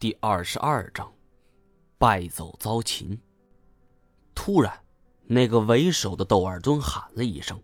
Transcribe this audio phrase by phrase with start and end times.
[0.00, 1.12] 第二十二章，
[1.98, 3.20] 败走遭擒。
[4.32, 4.72] 突然，
[5.26, 7.60] 那个为首的窦尔敦喊了一声，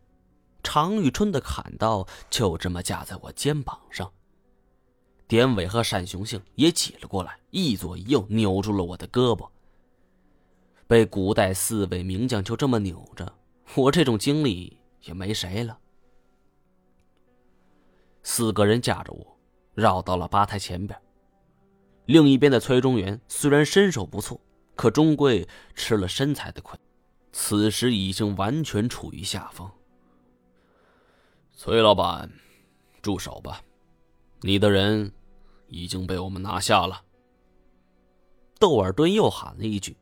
[0.61, 4.12] 常遇春的砍刀就这么架在我肩膀上。
[5.29, 9.48] 典韦和单雄信也挤了过来，一左一右扭住了我的胳膊。
[10.88, 13.32] 被古代四位名将就这么扭着，
[13.76, 15.78] 我这种经历也没谁了。
[18.24, 19.38] 四个人架着我，
[19.74, 21.01] 绕到了吧台前边。
[22.07, 24.41] 另一边的崔中原虽然身手不错，
[24.75, 26.79] 可终归吃了身材的亏，
[27.33, 29.71] 此时已经完全处于下风。
[31.53, 32.31] 崔老板，
[33.01, 33.62] 住手吧，
[34.41, 35.12] 你的人
[35.69, 37.03] 已经被我们拿下了。
[38.59, 39.97] 窦尔敦又喊了一句。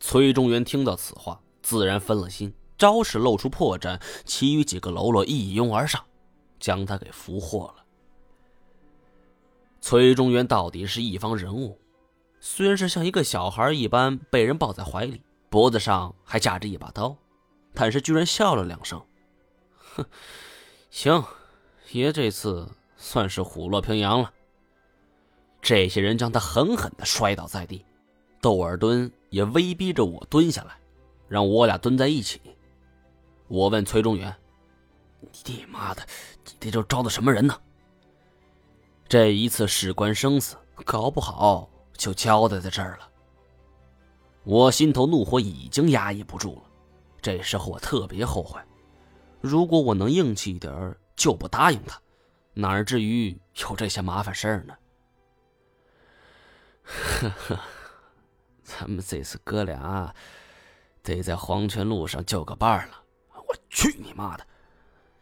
[0.00, 6.04] 崔中原听到此话，自然分了心，招式露出破绽，其余几个喽啰一拥而上，
[6.58, 7.79] 将他给俘获了。
[9.80, 11.80] 崔中原到底是一方人物，
[12.38, 17.16] 虽然是像一个小孩一般被人抱在怀里，脖子上还架着一把刀，
[17.74, 19.02] 但是居然笑了两声。
[19.76, 20.04] 哼，
[20.90, 21.24] 行，
[21.92, 24.32] 爷这次算是虎落平阳了。
[25.62, 27.84] 这些人将他狠狠的摔倒在地，
[28.40, 30.78] 窦尔敦也威逼着我蹲下来，
[31.26, 32.40] 让我俩蹲在一起。
[33.48, 34.34] 我问崔中原
[35.46, 36.06] ：“你妈的，
[36.44, 37.58] 你这都招的什么人呢？”
[39.10, 43.10] 这一次事关生死，搞不好就交代在这儿了。
[44.44, 46.62] 我心头怒火已经压抑不住了，
[47.20, 48.60] 这时候我特别后悔，
[49.40, 52.00] 如果我能硬气一点就不答应他，
[52.54, 53.36] 哪至于
[53.68, 54.74] 有这些麻烦事儿呢？
[56.84, 57.60] 呵呵，
[58.62, 60.14] 咱们这次哥俩
[61.02, 63.02] 得在黄泉路上就个伴了。
[63.34, 64.46] 我去你妈的！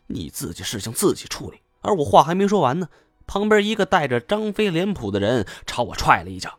[0.08, 2.86] 你自己事情自己处理，而我话还没说完呢。
[3.28, 6.58] 旁边一个带着张飞脸谱的人朝我踹了一脚，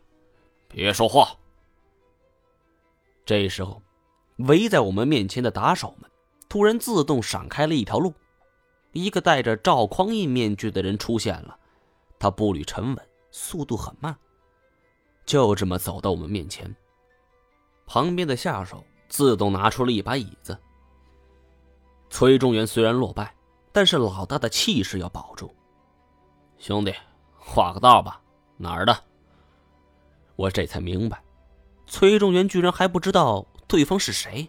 [0.68, 1.36] 别说话。
[3.26, 3.82] 这时候，
[4.38, 6.08] 围在我们面前的打手们
[6.48, 8.14] 突然自动闪开了一条路，
[8.92, 11.58] 一个戴着赵匡胤面具的人出现了，
[12.20, 14.16] 他步履沉稳，速度很慢，
[15.26, 16.74] 就这么走到我们面前。
[17.84, 20.56] 旁边的下手自动拿出了一把椅子。
[22.10, 23.34] 崔中原虽然落败，
[23.72, 25.52] 但是老大的气势要保住。
[26.60, 26.94] 兄弟，
[27.38, 28.20] 画个道吧，
[28.58, 28.94] 哪儿的？
[30.36, 31.18] 我这才明白，
[31.86, 34.46] 崔中元居然还不知道对方是谁，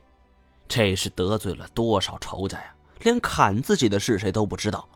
[0.68, 2.76] 这是得罪了多少仇家呀！
[3.00, 4.88] 连砍自己的是谁都不知道。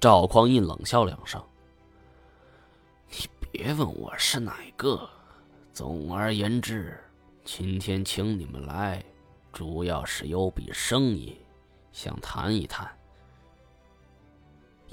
[0.00, 1.42] 赵匡胤冷笑两声
[3.12, 5.06] ：“你别问我是哪个。
[5.74, 6.98] 总而言之，
[7.44, 9.04] 今天请你们来，
[9.52, 11.38] 主要是有笔生意，
[11.92, 12.90] 想谈一谈。”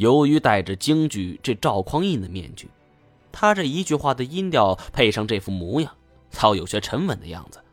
[0.02, 2.68] 由于戴着京剧这赵匡胤的面具，
[3.32, 5.96] 他这一句话的音调配上这副模样，
[6.32, 7.64] 倒有些沉稳的样子。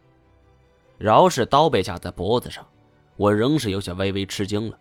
[0.98, 2.68] 饶是刀被架在脖子上，
[3.16, 4.78] 我仍是有些微微吃惊了。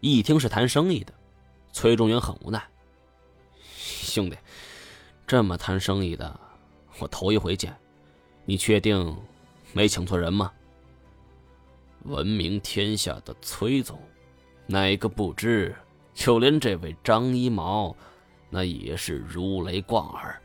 [0.00, 1.14] 一听是谈生意的，
[1.72, 2.62] 崔中元很无奈
[3.64, 4.36] ：“兄弟，
[5.26, 6.38] 这么谈生意的，
[6.98, 7.74] 我头一回见。
[8.44, 9.16] 你确定
[9.72, 10.52] 没请错人吗？”
[12.04, 13.98] 闻名天下的崔总。
[14.66, 15.74] 哪个不知？
[16.14, 17.96] 就连这位张一毛，
[18.50, 20.40] 那也是如雷贯耳。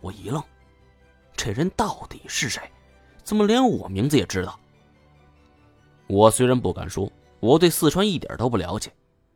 [0.00, 0.42] 我一愣，
[1.36, 2.60] 这人到底是谁？
[3.22, 4.58] 怎么连我名字也知道？
[6.08, 8.92] 我虽然不敢说我对四川一点都不了解，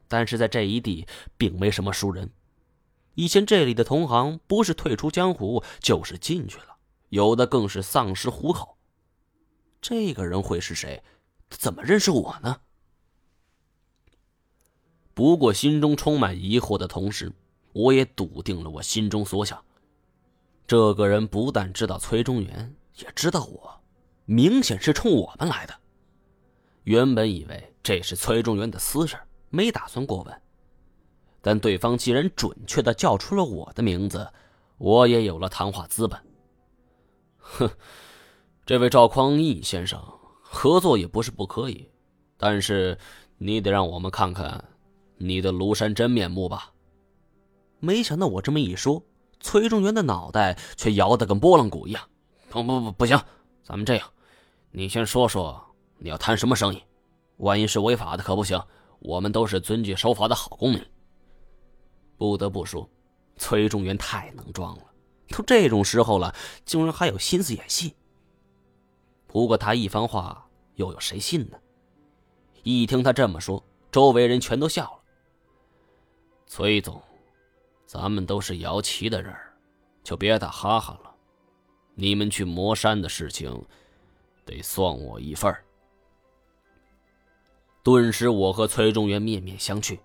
[0.08, 2.28] 但是在这一地并没什么熟人。
[3.14, 6.76] 以前这里的同行，不是退出江湖，就是进去了，
[7.10, 8.76] 有的更是丧失虎口。
[9.80, 11.00] 这个人会是谁？
[11.50, 12.56] 怎么认识我呢？
[15.14, 17.32] 不过，心中充满疑惑的同时，
[17.72, 19.64] 我也笃定了我心中所想。
[20.66, 23.80] 这个人不但知道崔中原，也知道我，
[24.24, 25.74] 明显是冲我们来的。
[26.82, 29.16] 原本以为这是崔中原的私事，
[29.50, 30.42] 没打算过问。
[31.40, 34.28] 但对方既然准确的叫出了我的名字，
[34.78, 36.18] 我也有了谈话资本。
[37.38, 37.70] 哼，
[38.66, 40.02] 这位赵匡胤先生，
[40.40, 41.88] 合作也不是不可以，
[42.36, 42.98] 但是
[43.38, 44.64] 你得让我们看看。
[45.16, 46.72] 你的庐山真面目吧？
[47.80, 49.02] 没想到我这么一说，
[49.40, 52.08] 崔中元的脑袋却摇得跟拨浪鼓一样。
[52.48, 53.18] 不不不，不行！
[53.62, 54.08] 咱们这样，
[54.70, 55.60] 你先说说
[55.98, 56.82] 你要谈什么生意？
[57.38, 58.60] 万一是违法的可不行。
[59.00, 60.82] 我们都是遵纪守法的好公民。
[62.16, 62.88] 不得不说，
[63.36, 64.82] 崔中元太能装了，
[65.28, 66.34] 都这种时候了，
[66.64, 67.94] 竟然还有心思演戏。
[69.26, 71.58] 不过他一番话，又有谁信呢？
[72.62, 73.62] 一听他这么说，
[73.92, 75.03] 周围人全都笑了。
[76.46, 77.02] 崔总，
[77.86, 79.34] 咱们都是摇旗的人
[80.02, 81.14] 就别打哈哈了。
[81.94, 83.64] 你们去魔山的事情，
[84.44, 85.54] 得算我一份
[87.82, 89.98] 顿时，我和崔中原面面相觑。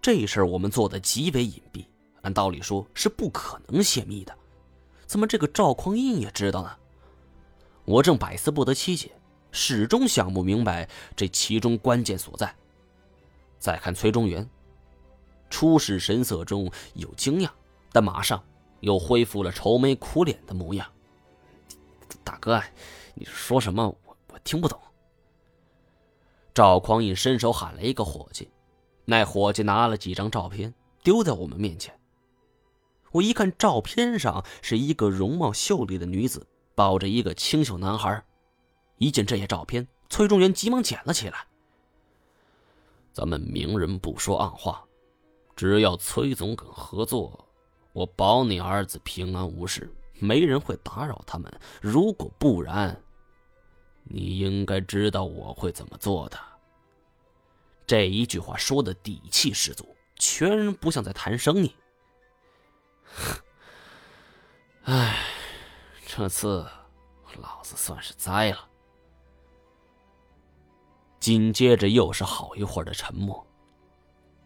[0.00, 1.84] 这事儿我们做的极为隐蔽，
[2.22, 4.36] 按道理说是不可能泄密的，
[5.06, 6.76] 怎么这个赵匡胤也知道呢？
[7.84, 9.10] 我正百思不得其解，
[9.50, 12.54] 始终想不明白这其中关键所在。
[13.58, 14.48] 再看崔中原，
[15.50, 17.50] 初始神色中有惊讶，
[17.92, 18.42] 但马上
[18.80, 20.86] 又恢复了愁眉苦脸的模样。
[22.24, 22.62] 大哥，
[23.14, 23.86] 你说什么？
[23.86, 24.78] 我我听不懂。
[26.54, 28.50] 赵匡胤伸手喊了一个伙计，
[29.04, 31.98] 那伙计拿了几张照片丢在我们面前。
[33.12, 38.22] 我一看，照片上是一个容貌秀丽的女子抱着一个清秀男孩。
[38.96, 41.46] 一见这些照片，崔中元急忙捡了起来。
[43.12, 44.84] 咱们明人不说暗话，
[45.58, 47.44] 只要崔总肯合作，
[47.92, 51.52] 我保你儿子平安无事，没人会打扰他们。
[51.82, 52.96] 如果不然，
[54.04, 56.38] 你应该知道我会怎么做的。
[57.88, 61.74] 这一句话说的底气十足，全不像在谈生意。
[64.84, 65.24] 唉，
[66.06, 66.64] 这次
[67.40, 68.68] 老子算是栽了。
[71.18, 73.44] 紧接着又是好一会儿的沉默。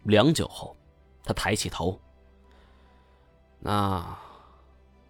[0.05, 0.75] 良久后，
[1.23, 1.99] 他抬起头
[3.59, 4.17] ：“那，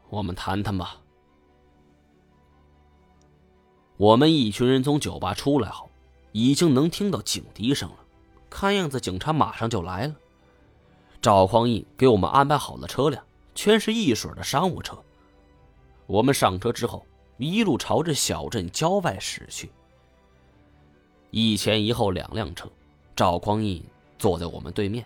[0.10, 0.98] 我们谈谈吧。”
[3.98, 5.90] 我们一群人从酒吧出来后，
[6.32, 7.96] 已经能听到警笛声了。
[8.50, 10.16] 看样子警察马上就来了。
[11.22, 13.24] 赵匡胤给我们安排好了车辆，
[13.56, 14.98] 全是一水的商务车。
[16.06, 17.06] 我们上车之后，
[17.38, 19.72] 一路朝着小镇郊外驶去。
[21.32, 22.70] 一前一后两辆车，
[23.16, 23.82] 赵匡胤
[24.20, 25.06] 坐在我们对面，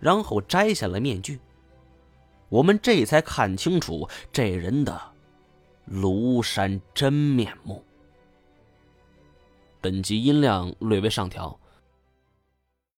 [0.00, 1.40] 然后摘下了面具。
[2.48, 5.00] 我们这才看清楚这人的
[5.90, 7.84] 庐山真面目。
[9.80, 11.58] 本集音量略微上调。